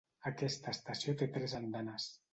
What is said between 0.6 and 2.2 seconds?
estació té tres andanes.